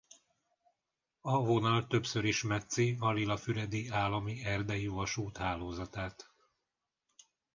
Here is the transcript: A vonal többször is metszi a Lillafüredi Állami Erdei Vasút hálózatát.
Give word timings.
A 1.21 1.43
vonal 1.45 1.87
többször 1.87 2.23
is 2.23 2.43
metszi 2.43 2.97
a 2.99 3.11
Lillafüredi 3.11 3.87
Állami 3.89 4.43
Erdei 4.43 4.87
Vasút 4.87 5.37
hálózatát. 5.37 6.31